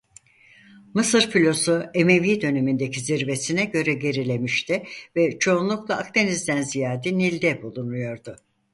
[0.93, 4.83] Mısır filosu Emevi dönemindeki zirvesine göre gerilemişti
[5.15, 8.35] ve çoğunlukla Akdeniz'den ziyade Nil'de bulunuyordu.